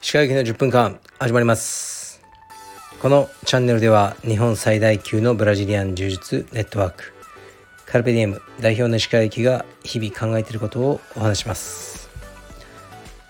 [0.00, 2.20] 石川行きの10分間始まります。
[3.00, 7.12] このチャンネルでは日本最大級のブラジリアン柔術ネットワーク
[7.86, 12.10] カルペディエム代表の石川行きが日々考えていることをお話します。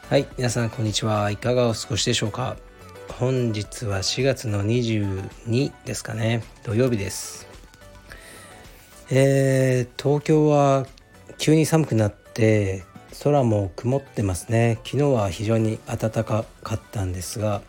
[0.08, 2.56] はい皆さんこんにちはいかがお過ごしでしょうか。
[3.18, 6.42] 本日は4月の22ですかね。
[6.64, 7.47] 土曜日です。
[9.10, 10.86] えー、東京は
[11.38, 12.84] 急に寒くなって
[13.24, 14.80] 空も曇ってますね。
[14.84, 17.62] 昨日は非常に暖かかったんですが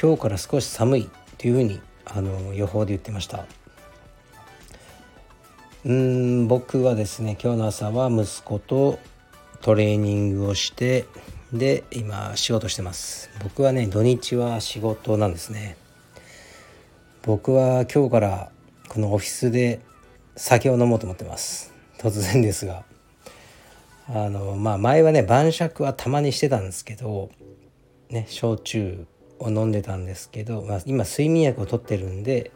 [0.00, 3.46] 今日から少し寒いというふうにあの予報で言ってました。
[5.86, 8.98] うん僕はですね今日の朝は息子と
[9.62, 11.06] トレーニングをして
[11.54, 13.30] で今仕事してます。
[13.42, 15.78] 僕はね土日は仕事なんですね。
[17.22, 18.50] 僕は今日から
[18.90, 19.80] このオフィスで
[20.42, 21.70] 酒を飲もうと思ってます。
[21.98, 22.84] 突然ですが。
[24.08, 27.30] あのまあ前はね晩酌はたまにしてたんですけど
[28.08, 29.06] ね焼酎
[29.38, 32.50] を飲んでたんですけど、まあ、今睡眠薬を取ってるんで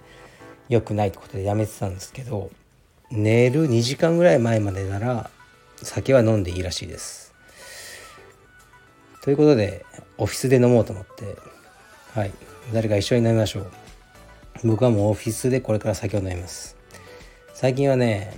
[0.68, 2.50] 良くないってことでやめてたんですけど
[3.12, 5.30] 寝る2時間ぐらい前までなら
[5.76, 7.34] 酒は飲んでいいらしいです。
[9.22, 9.84] ということで
[10.16, 11.36] オフィスで飲もうと思って
[12.18, 12.32] はい
[12.72, 13.70] 誰か一緒に飲みましょう。
[14.64, 16.73] 僕はもうオフィスでこれから酒を飲みます。
[17.64, 18.30] 最近はね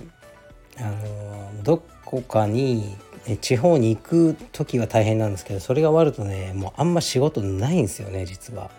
[0.79, 2.95] あのどこかに
[3.41, 8.71] 地方に行く時は大変なんですけどそれが終わるとねもうあんま仕事ないんですよね実は。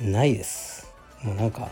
[0.00, 0.90] ないです。
[1.22, 1.68] もうなんか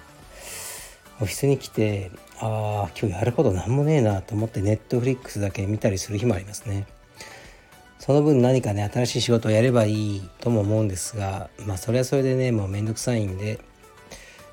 [1.18, 6.86] オフィスに来てああ今日やること何もねえなと思ってネットフリックスだけ見たりする日もありますね。
[7.98, 13.58] その分何かね新しい仕事をやればいいとも思うんですがまあそれはそれでねもうめんどくさいんで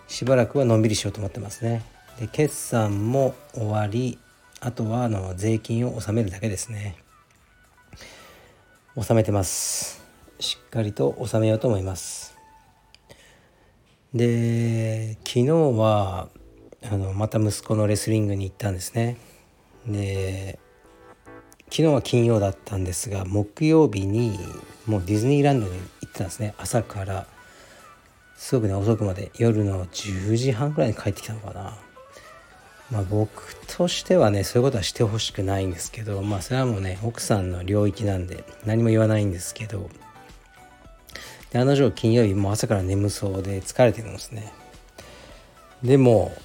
[0.08, 1.95] しばらくはのんびりしようと思ってますね。
[2.20, 4.20] で決算も終わり
[4.62, 6.96] あとはあの税金を納めるだけですね。
[8.96, 10.04] 納めてます。
[10.40, 12.38] しっかりと納めようと思います。
[14.14, 16.30] で昨日は
[16.90, 19.18] あのまた息子のレスリングに行ったんですね。
[19.86, 20.58] で
[21.66, 24.40] 昨日は金曜だったんですが木曜日に
[24.86, 26.54] もうディズニーランドに行ってたんですね。
[26.58, 27.28] 朝から。
[28.38, 29.32] すごくね遅くまで。
[29.38, 31.78] 夜の10時半ぐらいに帰ってきたのかな。
[32.92, 39.90] まあ、僕としてはねそういうことはしてほしくないんですけどまあそれはもうね奥さんの領域なんで何も言わないんですけど
[41.52, 44.54] であの女金曜日も朝から眠そうで疲れてるんですね。
[45.84, 46.36] でも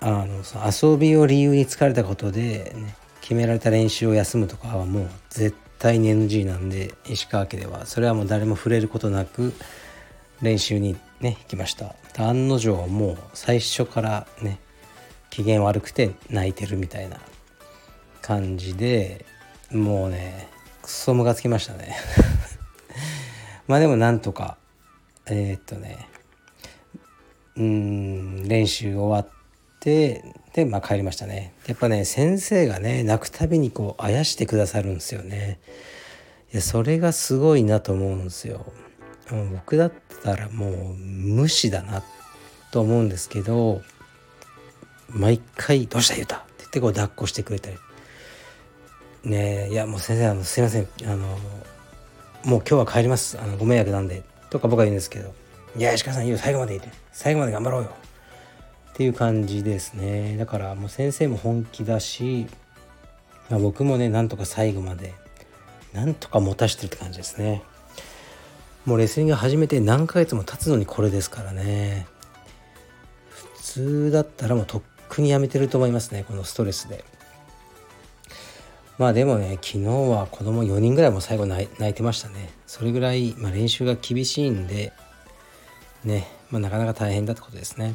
[0.00, 7.86] あの遊びを理由に疲れたことで、ね、決められた練習を休むとかはもう絶対に NG なんで石川家では。
[7.86, 9.52] それはもう誰も触れることなく
[10.42, 11.94] 練習にね行きました。
[12.18, 14.60] 案の定もう最初からね
[15.34, 17.18] 機嫌悪くて泣いてるみたいな
[18.22, 19.26] 感じで
[19.72, 20.48] もうね
[20.80, 21.96] クソムがつきましたね。
[23.66, 24.58] まあでもなんとか
[25.26, 26.06] えー、っとね
[27.56, 29.34] うん練習終わっ
[29.80, 31.52] てでまあ帰りましたね。
[31.66, 35.58] やっぱね先生がね泣くたびにこうあやしてくださるんですよね。
[36.52, 38.64] いやそれがすごいなと思うんですよ。
[39.52, 39.92] 僕だっ
[40.22, 42.04] たらもう無視だな
[42.70, 43.82] と思うんですけど
[45.14, 47.78] 毎回「どうした言うた」って言ってこう抱っこしてくれたり
[49.24, 50.88] 「ねいやもう先生あのすいません。
[51.04, 51.38] あの
[52.44, 53.38] もう今日は帰ります。
[53.40, 55.32] あのご迷惑なんで」とか僕は言うんですけど
[55.78, 56.38] 「いや石川さんいいよ。
[56.38, 56.88] 最後までいて。
[57.12, 57.90] 最後まで頑張ろうよ」
[58.92, 60.36] っていう感じですね。
[60.36, 62.46] だからもう先生も本気だし、
[63.50, 65.14] まあ、僕もねなんとか最後まで
[65.92, 67.62] なんとか持たしてるって感じですね。
[68.84, 72.06] もうレスリング始めて何ヶ月も経つのにこれですからね。
[73.30, 74.82] 普通だったらもうとっ
[75.14, 77.04] くにやめてると思いますねこのストレスで
[78.98, 84.92] まあでもね昨日は子供4人ぐらいも最後泣いてましたねそれぐらい、まあ、練習が厳しいんで
[86.04, 87.94] ね、まあ、なかなか大変だってことですね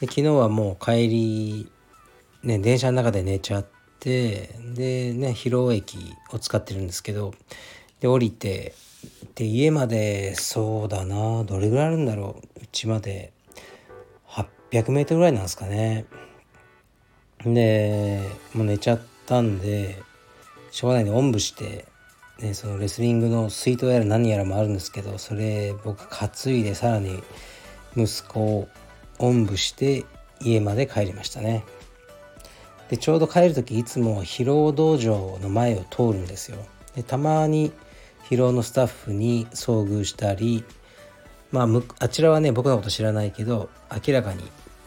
[0.00, 1.72] で昨日はもう帰り
[2.42, 3.66] ね電車の中で寝ちゃっ
[4.00, 5.98] てでね広尾駅
[6.32, 7.34] を使ってるんですけど
[8.00, 8.74] で降りて
[9.34, 13.32] で家までそうだなどれぐらいあるんだろううちまで
[14.70, 16.06] 800メートルぐらいなんですかね。
[17.44, 18.22] で
[18.54, 20.02] もう寝ちゃったんで
[20.70, 21.86] しょうがないでおんぶして、
[22.40, 27.22] ね、そのレスリングの水筒やら何やらもあるんですけどそれ僕担いでさらに
[27.96, 28.68] 息子を
[29.18, 30.04] おんぶして
[30.40, 31.64] 家まで帰りましたね。
[32.88, 36.58] でちょうど帰る時いつも疲労道場の前を通るんですよ。
[36.94, 37.72] でたまに
[38.28, 40.64] 疲労のスタッフに遭遇したり
[41.50, 41.66] まあ
[41.98, 43.70] あちらはね僕のこと知らないけど
[44.06, 44.42] 明らかに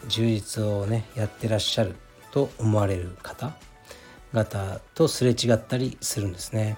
[0.08, 1.96] 充実をねやってらっしゃる
[2.30, 6.76] と思われる方々とすれ違ったりするんですね。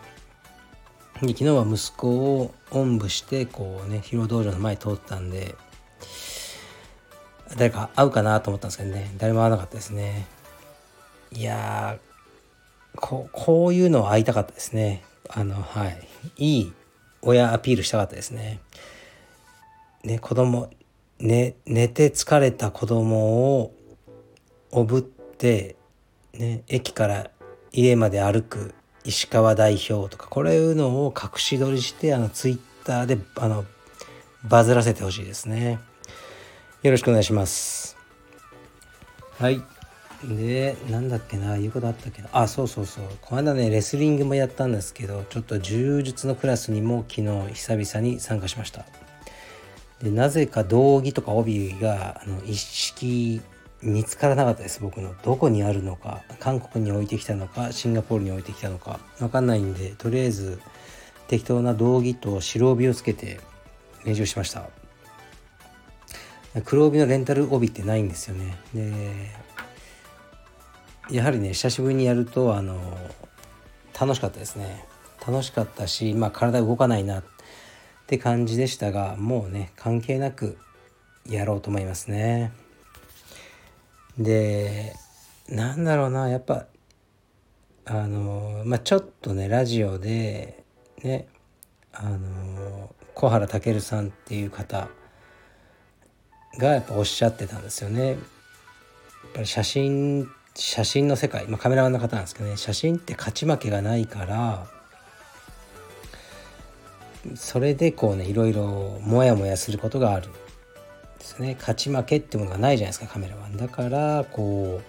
[1.21, 5.55] で昨日は息子をおんぶしてこうね広道場の前通ったんで
[7.57, 10.27] 誰か会うかなと思ったんですけどね誰も会わなかったですね。
[11.31, 11.99] いや
[12.97, 15.05] ここういうのは会いたかったですね。
[15.29, 16.09] あのはい。
[16.37, 16.73] いい
[17.23, 18.61] 親アピールしたかったですね。
[20.05, 20.71] ね子供
[21.19, 23.75] ね寝て疲れた子供を
[24.71, 25.77] おぶって
[26.33, 27.31] ね駅から
[27.73, 28.75] 家まで歩く
[29.05, 33.65] 石川代表とかこれいうのを隠し撮りしてあのツイッターであの
[34.45, 35.79] バズらせてほしいですね。
[36.83, 37.97] よろしくお願いします。
[39.39, 39.63] はい。
[40.23, 42.29] でなんだっけな言うことあったっけな。
[42.33, 43.05] あそうそうそう。
[43.21, 48.85] この間ねレスリングもやったんですけどちょっと柔術のクラスにも昨日久々に参加しました。
[50.03, 53.41] でなぜか道着とか帯があの一式
[53.83, 55.15] 見つからなかったです僕の。
[55.23, 60.61] どこにあるのか韓国に置いてきたのかシンガポールに置いてきたのか分かんないんでとりあえず
[61.29, 63.41] 適当な道着と白帯をつけて
[64.05, 64.69] 練習しました。
[66.65, 68.57] 黒帯のレンタル帯ってないんですよね。
[68.73, 68.93] で
[71.11, 72.81] やはりね久しぶりにやるとあの
[73.99, 74.87] 楽しかったですね。
[75.27, 77.34] 楽しかったしまあ体動かないなって
[78.05, 80.59] って感じでしたがもうね関係なく
[81.27, 82.53] やろうと思いますね
[84.19, 84.95] で
[85.49, 86.67] なんだろうなやっぱ
[87.87, 90.63] あのまあちょっとねラジオで
[91.03, 91.27] ね
[91.93, 94.89] あの小原武さんっていう方
[96.59, 98.09] がやっぱおっしゃってたんですよね。
[98.09, 98.19] やっ
[99.33, 104.67] ぱり写真写真の世界、まあ、カメラマンの方なんですけどね写真って勝ち負けがないから
[107.35, 110.29] それでこうねいろいろモヤモヤすることがある。
[111.19, 111.57] ですね。
[111.59, 113.57] 勝ち負けってものがないじゃないですかカメラマン。
[113.57, 114.81] だからこ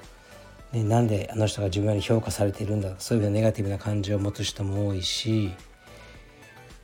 [0.73, 5.51] う、ね、なんであの人が自分より評価されているんだそういうふうなネガティブな感情を持つ人も多いし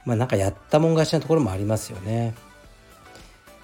[0.05, 2.33] まあなんかやったもん勝ちなところもありますよね。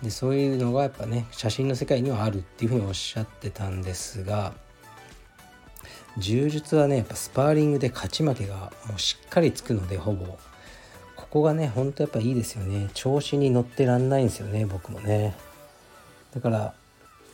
[0.03, 4.53] でそういうのがやっぱね写真の世界にはあるっていうふうにおっしゃってたんですが
[6.19, 10.37] 柔術はねやっぱスパーリングで勝ち負けがもうしっかりつくのでほぼ。
[11.29, 12.89] ここがねほんとやっぱいいですよね。
[12.93, 15.35] 調子に乗ってらんないんですよね僕もね。
[16.33, 16.73] だから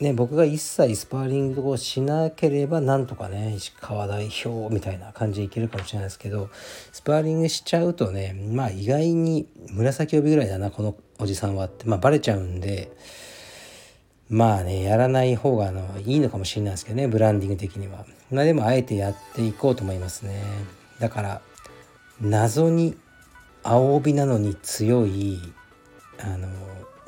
[0.00, 6.50] ね僕が一切スパーリングをしなければなんとかね石川代表みたいな感じでいけるかもしれないですけど
[6.92, 11.84] スパーリングしちゃうとねまあ意外に紫帯ぐらいだなこのおじさんはって。
[11.86, 12.90] まあバレちゃうんで
[14.28, 18.04] まあねやらない方があのいいのかもしれないですけどねブランディング的には。
[18.32, 20.42] まあでもあえてやっていこうと思いますね。
[20.98, 21.40] だから
[22.20, 22.96] 謎に
[23.64, 25.40] 青帯なのに強い
[26.20, 26.48] あの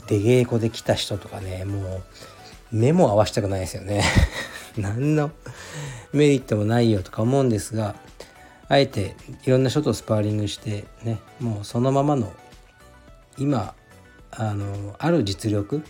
[0.07, 2.03] 出稽古で来た人とかねもう
[2.73, 4.03] 目も合わしたくないですよね。
[4.77, 5.31] 何の
[6.13, 7.95] メリットもないよとか思うんですが
[8.69, 12.33] あえていろんな人とスパーリングしてねもうそのままの
[13.39, 13.75] 今
[14.31, 15.83] あのある実力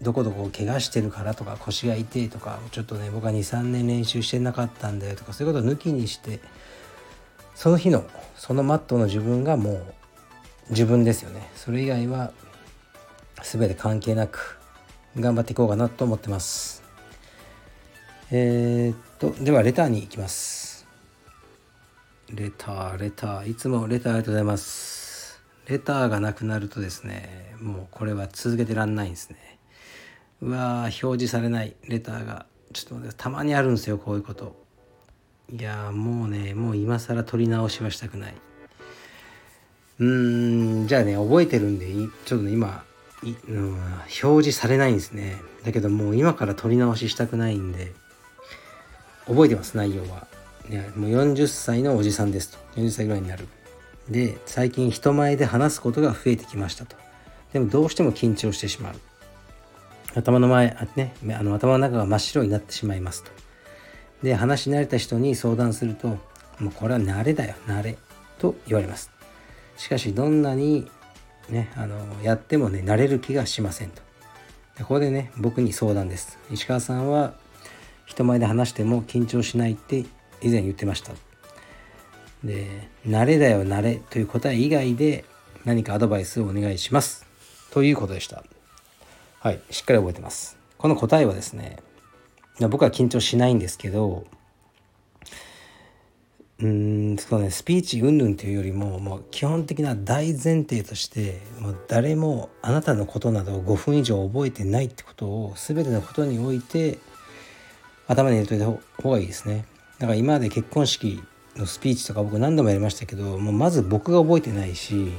[0.00, 6.40] どこどこ怪我してるからとか腰が痛いとかちょっとね僕は23年練習してなかったんだよとかそういうことを抜きにして
[7.54, 8.04] その日の
[8.36, 9.94] そのマットの自分がもう
[10.70, 11.50] 自分ですよね。
[11.54, 12.32] それ以外は
[13.42, 14.58] 全て関係なく
[15.18, 16.82] 頑張っていこうかなと思ってます。
[18.30, 20.86] えー、っとではレターに行きます。
[22.30, 25.40] レターレターいつもレターありがとうございます。
[25.66, 29.58] レターがなくなるとですねもうこれは続けてらんないんですね。
[30.40, 34.63] うわ表示されないレターがちょっと待ってたまにあるんですよこういうこと。
[35.52, 38.34] いやもうねもう今更取り直しはしたくない。
[40.00, 41.86] うーんじゃあね覚えてるんで
[42.24, 42.84] ちょっとね今
[43.48, 45.36] うん、表示されないんですね。
[45.64, 47.92] だけどもう今から撮り直ししたくないんで
[49.26, 50.26] 覚えてます内容は、
[50.68, 52.58] ね、もう40歳のおじさんですと。
[52.76, 53.48] 40歳ぐらいになる。
[54.08, 56.96] で最近人前で話すことが増えてきましたと。
[57.52, 58.94] でもどうしても緊張してしまう。
[60.14, 63.30] 頭の前あ、ね、あの頭の中が真っ白になってしまいますと。
[64.24, 66.08] で話し慣れた人に相談すると
[66.58, 67.98] もうこれは慣れだよ慣れ
[68.38, 69.10] と言われます。
[69.76, 70.90] しかしどんなに
[71.50, 74.00] ね、あのやってもね慣れる気がしませんと。
[74.78, 76.38] でここでね僕に相談です。
[76.50, 77.34] 石川さんは
[78.06, 80.06] 人前で話しても緊張しないって
[80.40, 81.12] 以前言ってました。
[82.42, 85.26] で慣れだよ慣れという答え以外で
[85.66, 87.26] 何かアドバイスをお願いします。
[87.70, 88.42] ということでした。
[89.40, 90.56] はいしっかり覚えてます。
[90.78, 91.76] この答えはですね
[92.60, 94.24] 僕は緊張しないんですけど
[96.60, 106.98] うんそうねスピーチ云々というよりももう基本的な大前提としてもう誰もあなたのことなど5分以上覚えてないってことを全てのことにおいて
[108.06, 108.66] 頭に入れといた
[109.02, 109.64] 方がいいですね。
[109.98, 111.22] だから今まで結婚式
[111.56, 115.12] のスピーチとか僕何度もやりましたけどもうまず僕が覚えてないし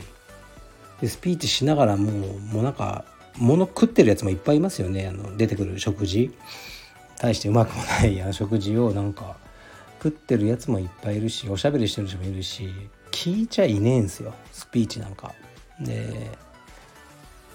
[1.02, 3.06] でスピーチしながらもうもうなんか
[3.38, 5.08] 物食ってるやつもいっぱいいますよね。
[5.08, 6.34] あの出てくる食事。
[7.20, 9.38] 大してうまくもない あの食事をなんか
[9.98, 12.70] 食ってるやつもいっぱいいるしおしゃべりしてる人もいるし
[13.12, 15.34] 聞いちゃいねえんすよスピーチなんか。
[15.80, 16.32] で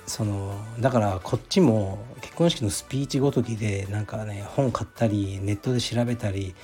[0.07, 6.55] そのだからこっちも結婚式のスピーチごときでなんかね本買ったりネットで調べたり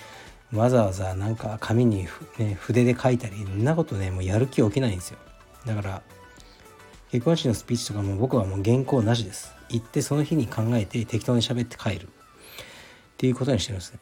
[0.53, 5.19] わざわざなんか紙に、ね、筆で書いたりそんなことねもうやる気起きないんですよ。
[5.65, 6.03] だから
[7.11, 9.55] 結婚式のスピーチとかも僕はもう原稿なしです。
[9.69, 12.09] 行ってその日に考えて適当に喋って帰る。
[13.17, 14.01] っていうことにしてるんですね。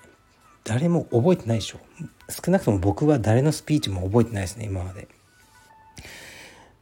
[0.64, 1.78] 誰も覚えてないでしょ。
[2.28, 5.06] 少なくとも僕は誰のスピーチも覚えてないですね今まで。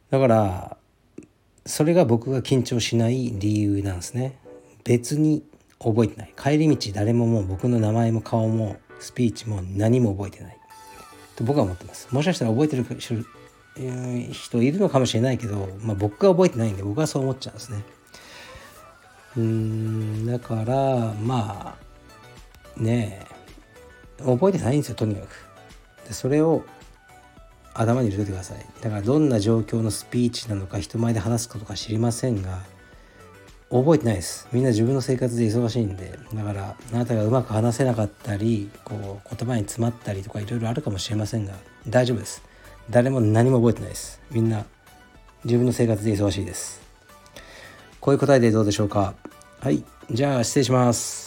[0.09, 0.77] だから
[1.65, 4.39] それが僕が緊張しない理由なんですね。
[4.83, 5.43] 別に
[5.79, 6.33] 覚えてない。
[6.35, 10.57] 帰り道誰ももう僕の名前も顔もスピーチも何も覚えてない。
[11.35, 12.07] と僕は思ってます。
[12.11, 12.85] もしかしたら覚えてる
[14.31, 17.83] 人いるのかもしれないけど、まあ、僕が覚えてないんで僕はそう思っちゃうんですね。
[19.35, 21.82] うーんだからまあ
[22.77, 23.27] ね
[24.19, 24.23] え。
[24.23, 26.07] 覚えてないんですよとにかく。
[26.07, 26.63] でそれを
[27.73, 28.65] 頭に入れておいてください。
[28.81, 32.59] だからどんな状況のスピーチなのか人前で話すことか知りませんが
[33.69, 34.47] 覚えてないです。
[34.51, 36.19] みんな自分の生活で忙しいんで。
[36.33, 41.53] だからあなたがうまく話せなかったりこう言葉に詰まったりとかいろいろあるかもしれませんが
[41.87, 42.43] 大丈夫です。
[42.89, 44.21] 誰も何も覚えてないです。
[44.29, 44.65] みんな
[45.43, 46.81] 自分の生活で忙しいです。
[47.99, 49.15] こういう答えでどうでしょうか。
[49.61, 49.83] はい。
[50.11, 51.22] じゃあ失礼します。